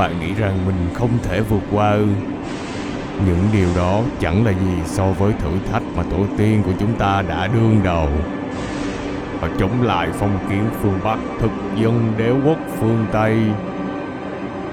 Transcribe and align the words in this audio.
Bạn 0.00 0.20
nghĩ 0.20 0.34
rằng 0.34 0.66
mình 0.66 0.94
không 0.94 1.10
thể 1.22 1.40
vượt 1.40 1.62
qua 1.72 1.90
ư? 1.90 2.06
Những 3.26 3.48
điều 3.52 3.68
đó 3.76 4.00
chẳng 4.20 4.46
là 4.46 4.52
gì 4.52 4.82
so 4.86 5.06
với 5.06 5.32
thử 5.32 5.50
thách 5.72 5.82
mà 5.96 6.02
tổ 6.02 6.16
tiên 6.38 6.62
của 6.62 6.72
chúng 6.80 6.94
ta 6.94 7.22
đã 7.28 7.46
đương 7.46 7.80
đầu. 7.84 8.08
Họ 9.40 9.48
chống 9.58 9.82
lại 9.82 10.08
phong 10.12 10.38
kiến 10.50 10.64
phương 10.82 11.00
Bắc, 11.04 11.18
thực 11.40 11.50
dân 11.76 12.12
đế 12.18 12.30
quốc 12.44 12.58
phương 12.78 13.06
Tây. 13.12 13.36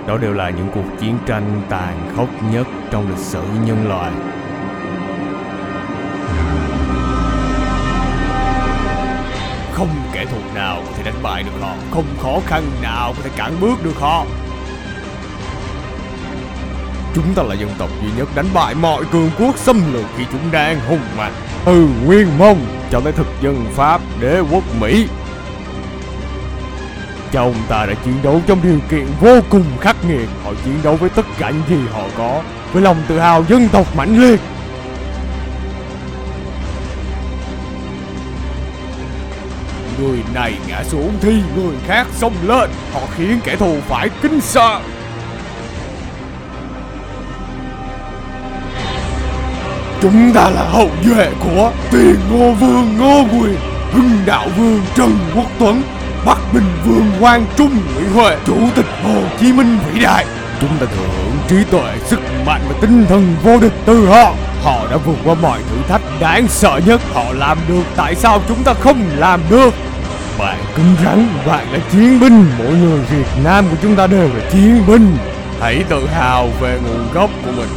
Đó 0.08 0.18
đều 0.18 0.34
là 0.34 0.50
những 0.50 0.68
cuộc 0.73 1.00
chiến 1.00 1.18
tranh 1.26 1.62
tàn 1.70 2.09
khốc 2.16 2.30
nhất 2.52 2.68
trong 2.91 3.09
lịch 3.09 3.18
sử 3.18 3.44
nhân 3.66 3.88
loại. 3.88 4.12
Không 9.73 9.89
kẻ 10.14 10.25
thù 10.25 10.38
nào 10.55 10.82
có 10.86 10.91
thể 10.98 11.04
đánh 11.04 11.23
bại 11.23 11.44
được 11.44 11.62
họ, 11.62 11.73
không 11.91 12.05
khó 12.20 12.39
khăn 12.46 12.64
nào 12.82 13.14
có 13.18 13.21
thể 13.23 13.30
cản 13.36 13.52
bước 13.62 13.84
được 13.84 14.00
họ. 14.00 14.25
Chúng 17.17 17.34
ta 17.34 17.44
là 17.44 17.55
dân 17.55 17.70
tộc 17.77 17.89
duy 18.02 18.09
nhất 18.17 18.30
đánh 18.35 18.45
bại 18.53 18.76
mọi 18.76 19.03
cường 19.12 19.30
quốc 19.39 19.58
xâm 19.58 19.94
lược 19.94 20.05
khi 20.17 20.23
chúng 20.31 20.52
đang 20.52 20.80
hùng 20.80 21.02
mạnh. 21.17 21.34
Từ 21.66 21.89
Nguyên 22.05 22.38
Mông 22.38 22.66
cho 22.91 22.99
tới 22.99 23.13
thực 23.13 23.27
dân 23.41 23.66
Pháp, 23.75 24.02
đế 24.20 24.39
quốc 24.52 24.63
Mỹ. 24.80 25.08
Cha 27.31 27.41
ông 27.41 27.55
ta 27.70 27.85
đã 27.85 27.94
chiến 28.05 28.13
đấu 28.23 28.41
trong 28.48 28.59
điều 28.63 28.80
kiện 28.89 29.05
vô 29.22 29.39
cùng 29.49 29.66
khắc 29.81 30.05
nghiệt. 30.05 30.30
Họ 30.44 30.53
chiến 30.66 30.80
đấu 30.84 30.95
với 30.95 31.09
tất 31.09 31.25
cả 31.38 31.49
những 31.49 31.63
gì 31.70 31.88
họ 31.94 32.03
có, 32.17 32.44
với 32.73 32.81
lòng 32.81 32.98
tự 33.08 33.20
hào 33.20 33.45
dân 33.49 33.70
tộc 33.70 33.95
mãnh 33.95 34.22
liệt. 34.22 34.39
Người 40.02 40.20
này 40.34 40.53
ngã 40.67 40.84
xuống 40.84 41.13
thì 41.22 41.41
người 41.55 41.75
khác 41.88 42.08
xông 42.13 42.34
lên 42.44 42.70
Họ 42.94 43.02
khiến 43.16 43.39
kẻ 43.44 43.55
thù 43.55 43.77
phải 43.88 44.09
kinh 44.22 44.41
sợ 44.41 44.80
Chúng 50.02 50.31
ta 50.34 50.50
là 50.50 50.64
hậu 50.64 50.90
duệ 51.06 51.30
của 51.40 51.72
tiền 51.92 52.16
ngô 52.31 52.52
vương 52.52 52.98
Ngô 52.98 53.23
Quyền 53.31 53.58
Hưng 53.92 54.20
đạo 54.26 54.48
vương 54.58 54.81
Trần 54.95 55.17
Quốc 55.36 55.45
Tuấn 55.59 55.81
Bắc 56.26 56.38
Bình 56.54 56.70
vương 56.86 57.12
Quang 57.20 57.45
Trung 57.56 57.78
Nguyễn 57.95 58.14
Huệ 58.14 58.38
Chủ 58.45 58.58
tịch 58.76 58.86
Hồ 59.04 59.22
Chí 59.39 59.54
Minh 59.54 59.78
vĩ 59.94 60.00
đại. 60.00 60.26
Chúng 60.62 60.70
ta 60.80 60.86
thừa 60.86 61.08
hưởng 61.17 61.38
trí 61.48 61.64
tuệ, 61.72 61.94
sức 62.06 62.20
mạnh 62.45 62.62
và 62.70 62.76
tinh 62.81 63.06
thần 63.09 63.36
vô 63.44 63.59
địch 63.59 63.73
từ 63.86 64.08
họ. 64.08 64.34
Họ 64.64 64.88
đã 64.92 64.98
vượt 64.98 65.17
qua 65.26 65.36
mọi 65.42 65.59
thử 65.70 65.78
thách 65.88 66.02
đáng 66.20 66.48
sợ 66.48 66.80
nhất. 66.86 67.02
Họ 67.14 67.23
làm 67.34 67.58
được, 67.67 67.84
tại 67.95 68.16
sao 68.16 68.42
chúng 68.48 68.64
ta 68.64 68.73
không 68.73 69.09
làm 69.16 69.42
được? 69.50 69.73
Bạn 70.39 70.58
cứng 70.76 70.95
rắn, 71.06 71.28
bạn 71.48 71.72
là 71.72 71.80
chiến 71.92 72.20
binh. 72.20 72.45
Mỗi 72.58 72.73
người 72.73 73.00
Việt 73.00 73.28
Nam 73.44 73.66
của 73.70 73.78
chúng 73.82 73.95
ta 73.95 74.08
đều 74.08 74.30
là 74.34 74.50
chiến 74.52 74.84
binh. 74.88 75.17
Hãy 75.61 75.84
tự 75.89 76.08
hào 76.08 76.50
về 76.61 76.80
nguồn 76.84 77.14
gốc 77.14 77.30
của 77.45 77.52
mình 77.52 77.70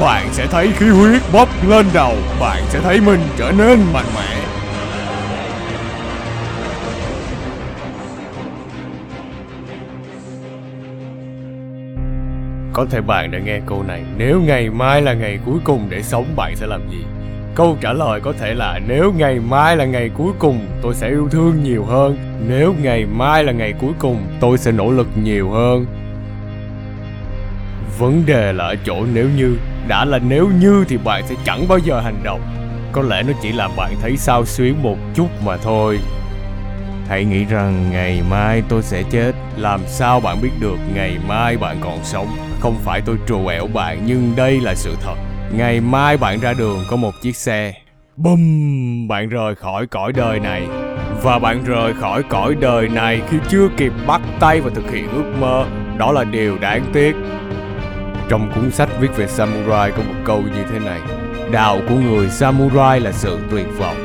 bạn 0.00 0.28
sẽ 0.32 0.46
thấy 0.46 0.72
khí 0.72 0.88
huyết 0.88 1.22
bốc 1.32 1.48
lên 1.68 1.86
đầu. 1.94 2.14
Bạn 2.40 2.62
sẽ 2.68 2.80
thấy 2.80 3.00
mình 3.00 3.20
trở 3.36 3.52
nên 3.58 3.78
mạnh 3.92 4.06
mẽ. 4.14 4.36
Có 12.72 12.86
thể 12.90 13.00
bạn 13.00 13.30
đã 13.30 13.38
nghe 13.38 13.60
câu 13.66 13.82
này. 13.82 14.02
Nếu 14.16 14.40
ngày 14.40 14.70
mai 14.70 15.02
là 15.02 15.12
ngày 15.12 15.38
cuối 15.46 15.58
cùng 15.64 15.86
để 15.90 16.02
sống, 16.02 16.26
bạn 16.36 16.56
sẽ 16.56 16.66
làm 16.66 16.80
gì? 16.90 17.04
Câu 17.54 17.76
trả 17.80 17.92
lời 17.92 18.20
có 18.20 18.32
thể 18.40 18.54
là, 18.54 18.80
nếu 18.86 19.12
ngày 19.16 19.40
mai 19.40 19.76
là 19.76 19.84
ngày 19.84 20.10
cuối 20.18 20.32
cùng, 20.38 20.66
tôi 20.82 20.94
sẽ 20.94 21.08
yêu 21.08 21.28
thương 21.30 21.62
nhiều 21.62 21.84
hơn. 21.84 22.16
Nếu 22.48 22.74
ngày 22.82 23.06
mai 23.06 23.44
là 23.44 23.52
ngày 23.52 23.74
cuối 23.80 23.92
cùng, 23.98 24.26
tôi 24.40 24.58
sẽ 24.58 24.72
nỗ 24.72 24.90
lực 24.90 25.08
nhiều 25.22 25.50
hơn. 25.50 25.86
Vấn 27.98 28.22
đề 28.26 28.52
là 28.52 28.64
ở 28.64 28.76
chỗ 28.84 29.06
nếu 29.14 29.28
như 29.36 29.56
đã 29.86 30.04
là 30.04 30.18
nếu 30.18 30.50
như 30.60 30.84
thì 30.88 30.96
bạn 30.96 31.22
sẽ 31.26 31.34
chẳng 31.44 31.68
bao 31.68 31.78
giờ 31.78 32.00
hành 32.00 32.20
động. 32.22 32.40
Có 32.92 33.02
lẽ 33.02 33.22
nó 33.22 33.32
chỉ 33.42 33.52
là 33.52 33.68
bạn 33.76 33.94
thấy 34.02 34.16
sao 34.16 34.44
xuyến 34.44 34.82
một 34.82 34.96
chút 35.14 35.28
mà 35.44 35.56
thôi. 35.56 35.98
Hãy 37.08 37.24
nghĩ 37.24 37.44
rằng 37.44 37.90
ngày 37.90 38.22
mai 38.30 38.62
tôi 38.68 38.82
sẽ 38.82 39.02
chết. 39.02 39.32
Làm 39.56 39.80
sao 39.86 40.20
bạn 40.20 40.38
biết 40.42 40.50
được 40.60 40.76
ngày 40.94 41.18
mai 41.28 41.56
bạn 41.56 41.76
còn 41.80 41.98
sống? 42.04 42.36
Không 42.60 42.76
phải 42.84 43.00
tôi 43.00 43.16
trù 43.26 43.46
ẻo 43.46 43.66
bạn 43.66 44.02
nhưng 44.06 44.32
đây 44.36 44.60
là 44.60 44.74
sự 44.74 44.96
thật. 45.02 45.14
Ngày 45.52 45.80
mai 45.80 46.16
bạn 46.16 46.40
ra 46.40 46.52
đường 46.52 46.84
có 46.90 46.96
một 46.96 47.12
chiếc 47.22 47.36
xe. 47.36 47.72
Bum, 48.16 49.08
bạn 49.08 49.28
rời 49.28 49.54
khỏi 49.54 49.86
cõi 49.86 50.12
đời 50.12 50.40
này. 50.40 50.62
Và 51.22 51.38
bạn 51.38 51.64
rời 51.64 51.94
khỏi 51.94 52.22
cõi 52.22 52.54
đời 52.54 52.88
này 52.88 53.20
khi 53.30 53.36
chưa 53.48 53.68
kịp 53.76 53.92
bắt 54.06 54.20
tay 54.40 54.60
và 54.60 54.70
thực 54.74 54.90
hiện 54.90 55.08
ước 55.12 55.32
mơ. 55.40 55.66
Đó 55.98 56.12
là 56.12 56.24
điều 56.24 56.58
đáng 56.58 56.84
tiếc 56.92 57.16
trong 58.28 58.52
cuốn 58.54 58.70
sách 58.70 58.88
viết 59.00 59.16
về 59.16 59.26
samurai 59.26 59.90
có 59.90 60.02
một 60.02 60.14
câu 60.24 60.42
như 60.42 60.64
thế 60.70 60.78
này, 60.78 61.00
Đạo 61.50 61.78
của 61.88 61.94
người 61.94 62.30
samurai 62.30 63.00
là 63.00 63.12
sự 63.12 63.38
tuyệt 63.50 63.66
vọng, 63.78 63.96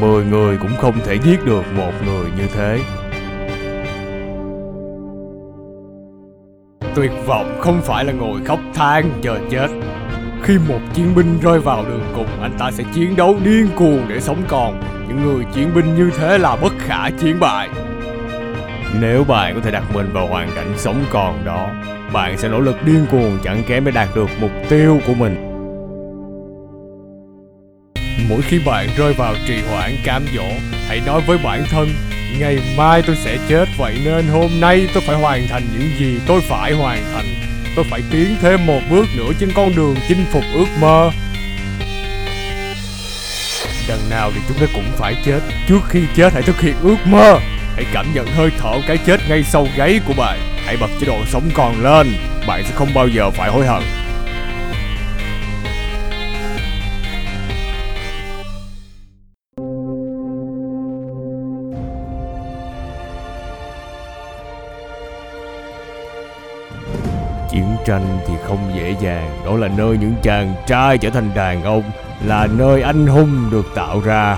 Mười 0.00 0.24
người 0.24 0.56
cũng 0.56 0.76
không 0.76 0.94
thể 1.06 1.18
giết 1.24 1.44
được 1.44 1.64
một 1.76 1.92
người 2.06 2.30
như 2.36 2.46
thế. 2.54 2.78
Tuyệt 6.94 7.10
vọng 7.26 7.58
không 7.60 7.82
phải 7.82 8.04
là 8.04 8.12
ngồi 8.12 8.40
khóc 8.44 8.60
than 8.74 9.12
chờ 9.22 9.38
chết. 9.50 9.68
Khi 10.42 10.58
một 10.68 10.80
chiến 10.94 11.14
binh 11.14 11.38
rơi 11.42 11.60
vào 11.60 11.84
đường 11.84 12.04
cùng, 12.14 12.26
Anh 12.42 12.52
ta 12.58 12.70
sẽ 12.70 12.84
chiến 12.94 13.16
đấu 13.16 13.36
điên 13.44 13.68
cuồng 13.76 14.02
để 14.08 14.20
sống 14.20 14.42
còn. 14.48 14.82
Những 15.08 15.22
người 15.22 15.44
chiến 15.54 15.70
binh 15.74 15.96
như 15.96 16.10
thế 16.18 16.38
là 16.38 16.56
bất 16.56 16.72
khả 16.78 17.10
chiến 17.10 17.40
bại. 17.40 17.68
Nếu 19.00 19.24
bạn 19.24 19.54
có 19.54 19.60
thể 19.60 19.70
đặt 19.70 19.84
mình 19.94 20.10
vào 20.12 20.26
hoàn 20.26 20.50
cảnh 20.54 20.72
sống 20.76 21.04
còn 21.10 21.44
đó 21.44 21.68
bạn 22.12 22.38
sẽ 22.38 22.48
nỗ 22.48 22.60
lực 22.60 22.76
điên 22.84 23.06
cuồng 23.10 23.38
chẳng 23.44 23.62
kém 23.66 23.84
để 23.84 23.92
đạt 23.92 24.08
được 24.14 24.28
mục 24.40 24.50
tiêu 24.68 25.00
của 25.06 25.14
mình. 25.14 25.46
Mỗi 28.28 28.42
khi 28.42 28.58
bạn 28.66 28.88
rơi 28.96 29.12
vào 29.12 29.34
trì 29.46 29.62
hoãn 29.70 29.90
cám 30.04 30.24
dỗ, 30.36 30.48
hãy 30.88 31.00
nói 31.06 31.20
với 31.26 31.38
bản 31.44 31.64
thân, 31.70 31.88
ngày 32.38 32.58
mai 32.76 33.02
tôi 33.06 33.16
sẽ 33.16 33.38
chết, 33.48 33.68
vậy 33.78 33.94
nên 34.04 34.26
hôm 34.26 34.50
nay 34.60 34.88
tôi 34.94 35.02
phải 35.06 35.16
hoàn 35.16 35.48
thành 35.48 35.62
những 35.72 35.90
gì 35.98 36.20
tôi 36.26 36.40
phải 36.40 36.72
hoàn 36.72 37.04
thành. 37.12 37.26
Tôi 37.76 37.84
phải 37.90 38.02
tiến 38.10 38.36
thêm 38.40 38.66
một 38.66 38.80
bước 38.90 39.06
nữa 39.16 39.32
trên 39.40 39.50
con 39.56 39.76
đường 39.76 39.96
chinh 40.08 40.24
phục 40.32 40.44
ước 40.54 40.66
mơ. 40.80 41.10
Đằng 43.88 44.10
nào 44.10 44.30
thì 44.34 44.40
chúng 44.48 44.58
ta 44.58 44.66
cũng 44.74 44.84
phải 44.96 45.14
chết. 45.24 45.40
Trước 45.68 45.80
khi 45.88 46.02
chết, 46.14 46.32
hãy 46.32 46.42
thực 46.42 46.60
hiện 46.60 46.74
ước 46.82 46.96
mơ. 47.04 47.38
Hãy 47.74 47.84
cảm 47.92 48.06
nhận 48.14 48.26
hơi 48.26 48.50
thở 48.58 48.72
cái 48.86 48.98
chết 49.06 49.20
ngay 49.28 49.42
sau 49.42 49.66
gáy 49.76 50.00
của 50.06 50.14
bạn. 50.16 50.38
Hãy 50.70 50.76
bật 50.80 50.90
chế 51.00 51.06
độ 51.06 51.24
sống 51.26 51.50
còn 51.54 51.82
lên. 51.82 52.06
Bạn 52.46 52.64
sẽ 52.64 52.70
không 52.74 52.88
bao 52.94 53.08
giờ 53.08 53.30
phải 53.30 53.50
hối 53.50 53.66
hận. 53.66 53.82
Chiến 67.50 67.76
tranh 67.86 68.18
thì 68.26 68.34
không 68.44 68.72
dễ 68.76 68.94
dàng. 69.00 69.42
Đó 69.44 69.56
là 69.56 69.68
nơi 69.68 69.96
những 70.00 70.14
chàng 70.22 70.54
trai 70.66 70.98
trở 70.98 71.10
thành 71.10 71.30
đàn 71.34 71.62
ông, 71.62 71.82
Là 72.24 72.48
nơi 72.58 72.82
anh 72.82 73.06
hùng 73.06 73.50
được 73.50 73.66
tạo 73.74 74.00
ra. 74.00 74.36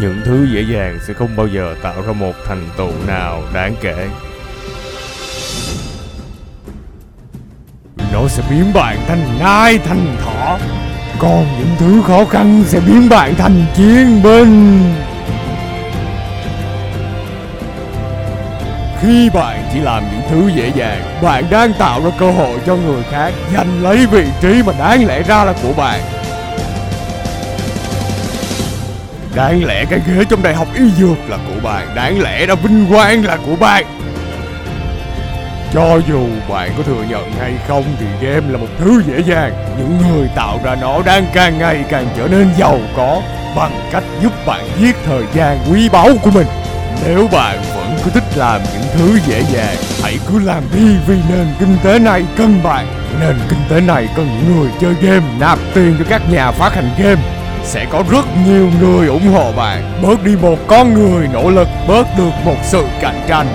Những 0.00 0.20
thứ 0.24 0.46
dễ 0.52 0.60
dàng 0.60 0.98
sẽ 1.06 1.14
không 1.14 1.36
bao 1.36 1.46
giờ 1.46 1.74
tạo 1.82 2.02
ra 2.06 2.12
một 2.12 2.32
thành 2.46 2.68
tựu 2.76 2.92
nào 3.06 3.42
đáng 3.54 3.74
kể. 3.80 4.08
Nó 8.12 8.28
sẽ 8.28 8.42
biến 8.50 8.72
bạn 8.74 8.98
thành 9.08 9.38
nai 9.40 9.78
thành 9.78 10.16
thỏ. 10.24 10.58
Còn 11.18 11.46
những 11.58 11.76
thứ 11.78 12.02
khó 12.06 12.24
khăn 12.24 12.64
sẽ 12.66 12.80
biến 12.80 13.08
bạn 13.08 13.34
thành 13.34 13.64
chiến 13.76 14.22
binh. 14.22 14.82
Khi 19.00 19.30
bạn 19.34 19.68
chỉ 19.72 19.80
làm 19.80 20.02
những 20.12 20.22
thứ 20.30 20.50
dễ 20.54 20.72
dàng, 20.74 21.02
bạn 21.22 21.44
đang 21.50 21.72
tạo 21.72 22.00
ra 22.04 22.10
cơ 22.18 22.30
hội 22.30 22.58
cho 22.66 22.76
người 22.76 23.02
khác 23.10 23.32
giành 23.54 23.82
lấy 23.82 24.06
vị 24.06 24.24
trí 24.42 24.62
mà 24.66 24.72
đáng 24.78 25.06
lẽ 25.06 25.22
ra 25.22 25.44
là 25.44 25.54
của 25.62 25.72
bạn. 25.76 26.00
Đáng 29.36 29.64
lẽ 29.64 29.84
cái 29.90 30.00
ghế 30.06 30.24
trong 30.28 30.42
đại 30.42 30.54
học 30.54 30.68
y 30.74 30.90
dược 30.90 31.30
là 31.30 31.36
của 31.36 31.60
bạn. 31.62 31.94
Đáng 31.94 32.20
lẽ 32.20 32.46
đã 32.46 32.54
vinh 32.54 32.86
quang 32.90 33.24
là 33.24 33.38
của 33.46 33.56
bạn. 33.56 33.84
Cho 35.72 36.00
dù 36.08 36.26
bạn 36.48 36.70
có 36.76 36.82
thừa 36.82 37.04
nhận 37.08 37.32
hay 37.32 37.52
không 37.68 37.84
Thì 38.00 38.06
game 38.26 38.52
là 38.52 38.58
một 38.58 38.66
thứ 38.78 39.02
dễ 39.06 39.22
dàng. 39.22 39.52
Những 39.78 39.98
người 40.08 40.28
tạo 40.36 40.60
ra 40.64 40.76
nó 40.80 41.02
đang 41.06 41.26
càng 41.34 41.58
ngày 41.58 41.84
càng 41.90 42.06
trở 42.16 42.28
nên 42.28 42.48
giàu 42.58 42.78
có 42.96 43.22
Bằng 43.56 43.80
cách 43.92 44.04
giúp 44.22 44.32
bạn 44.46 44.64
giết 44.80 44.96
thời 45.06 45.24
gian 45.34 45.58
quý 45.70 45.88
báu 45.88 46.08
của 46.22 46.30
mình. 46.30 46.46
Nếu 47.04 47.28
bạn 47.32 47.58
vẫn 47.76 47.96
cứ 48.04 48.10
thích 48.10 48.36
làm 48.36 48.60
những 48.72 48.88
thứ 48.94 49.18
dễ 49.26 49.42
dàng, 49.52 49.76
Hãy 50.02 50.18
cứ 50.28 50.38
làm 50.38 50.62
đi 50.74 50.96
vì 51.06 51.16
nền 51.30 51.46
kinh 51.58 51.76
tế 51.84 51.98
này 51.98 52.24
cần 52.36 52.62
bạn. 52.62 52.86
Nền 53.20 53.36
kinh 53.48 53.58
tế 53.68 53.80
này 53.80 54.08
cần 54.16 54.26
những 54.26 54.56
người 54.56 54.70
chơi 54.80 54.94
game 55.02 55.26
nạp 55.40 55.58
tiền 55.74 55.96
cho 55.98 56.04
các 56.08 56.22
nhà 56.30 56.50
phát 56.50 56.74
hành 56.74 56.90
game 56.98 57.35
sẽ 57.66 57.86
có 57.90 58.02
rất 58.10 58.24
nhiều 58.46 58.70
người 58.80 59.08
ủng 59.08 59.28
hộ 59.32 59.52
bạn. 59.56 60.02
Bớt 60.02 60.24
đi 60.24 60.36
một 60.42 60.58
con 60.66 60.94
người 60.94 61.28
nỗ 61.32 61.50
lực, 61.50 61.68
bớt 61.88 62.06
được 62.18 62.30
một 62.44 62.56
sự 62.62 62.84
cạnh 63.00 63.20
tranh. 63.28 63.46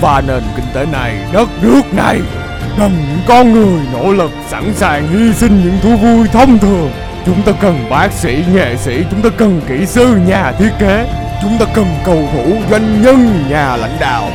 Và 0.00 0.22
nền 0.26 0.42
kinh 0.56 0.66
tế 0.74 0.86
này, 0.92 1.14
đất 1.32 1.48
nước 1.62 1.82
này 1.92 2.20
cần 2.78 2.96
những 3.08 3.20
con 3.28 3.52
người 3.52 3.80
nỗ 3.92 4.12
lực 4.12 4.30
sẵn 4.48 4.74
sàng 4.74 5.08
hy 5.08 5.32
sinh 5.32 5.60
những 5.64 5.78
thú 5.82 5.96
vui 5.96 6.28
thông 6.32 6.58
thường. 6.58 6.90
Chúng 7.26 7.42
ta 7.42 7.52
cần 7.60 7.86
bác 7.90 8.12
sĩ, 8.12 8.44
nghệ 8.54 8.76
sĩ, 8.76 9.04
chúng 9.10 9.22
ta 9.22 9.28
cần 9.36 9.60
kỹ 9.68 9.86
sư, 9.86 10.20
nhà 10.26 10.52
thiết 10.58 10.70
kế, 10.78 11.06
chúng 11.42 11.58
ta 11.58 11.66
cần 11.74 11.86
cầu 12.04 12.28
thủ, 12.32 12.52
doanh 12.70 13.02
nhân, 13.02 13.44
nhà 13.50 13.76
lãnh 13.76 13.96
đạo. 14.00 14.30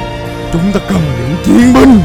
Chúng 0.54 0.72
ta 0.72 0.80
cần 0.90 1.02
những 1.20 1.36
chiến 1.46 1.74
binh. 1.74 2.02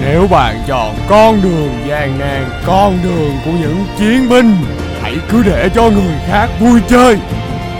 Nếu 0.00 0.26
bạn 0.26 0.62
chọn 0.68 0.94
con 1.08 1.42
đường 1.42 1.84
gian 1.88 2.18
nan, 2.18 2.50
con 2.66 2.98
đường 3.02 3.32
của 3.44 3.50
những 3.50 3.84
chiến 3.98 4.28
binh, 4.28 4.56
hãy 5.02 5.16
cứ 5.30 5.42
để 5.42 5.68
cho 5.74 5.82
người 5.82 6.14
khác 6.28 6.48
vui 6.60 6.80
chơi 6.88 7.18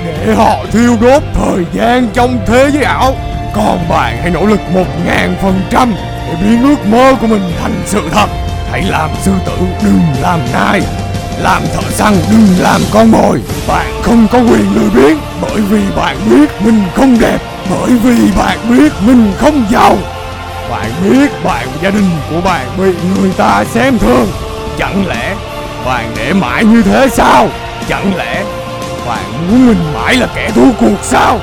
để 0.04 0.34
họ 0.34 0.64
thiêu 0.72 0.96
đốt 1.00 1.22
thời 1.34 1.64
gian 1.72 2.08
trong 2.14 2.38
thế 2.46 2.70
giới 2.72 2.82
ảo. 2.82 3.14
Còn 3.54 3.88
bạn 3.88 4.16
hãy 4.20 4.30
nỗ 4.30 4.46
lực 4.46 4.60
một 4.74 4.86
ngàn 5.06 5.34
phần 5.42 5.60
trăm 5.70 5.94
để 6.26 6.34
biến 6.42 6.62
ước 6.62 6.86
mơ 6.86 7.14
của 7.20 7.26
mình 7.26 7.52
thành 7.62 7.82
sự 7.86 8.02
thật. 8.12 8.26
Hãy 8.70 8.82
làm 8.82 9.10
sư 9.22 9.32
tử 9.46 9.56
đừng 9.84 10.00
làm 10.22 10.40
nai 10.52 10.80
làm 11.42 11.62
thợ 11.74 11.90
săn, 11.90 12.14
đừng 12.30 12.46
làm 12.58 12.80
con 12.90 13.10
mồi. 13.10 13.40
Bạn 13.68 14.02
không 14.02 14.26
có 14.32 14.38
quyền 14.38 14.74
lười 14.74 14.90
biếng, 14.90 15.18
bởi 15.40 15.60
vì 15.60 15.80
bạn 15.96 16.16
biết 16.30 16.62
mình 16.64 16.82
không 16.94 17.18
đẹp, 17.20 17.38
bởi 17.70 17.90
vì 17.90 18.32
bạn 18.38 18.58
biết 18.70 18.92
mình 19.06 19.32
không 19.38 19.64
giàu. 19.70 19.96
Bạn 20.70 20.90
biết 21.10 21.44
bạn, 21.44 21.68
gia 21.82 21.90
đình 21.90 22.10
của 22.30 22.40
bạn 22.40 22.66
bị 22.78 22.92
người 23.20 23.30
ta 23.36 23.64
xem 23.64 23.98
thường. 23.98 24.26
Chẳng 24.78 25.06
lẽ 25.08 25.34
bạn 25.86 26.12
để 26.16 26.32
mãi 26.32 26.64
như 26.64 26.82
thế 26.82 27.08
sao? 27.12 27.48
Chẳng 27.88 28.16
lẽ 28.16 28.44
bạn 29.06 29.24
muốn 29.50 29.66
mình 29.66 29.94
mãi 29.94 30.16
là 30.16 30.26
kẻ 30.34 30.50
thua 30.54 30.72
cuộc 30.80 30.96
sao? 31.02 31.38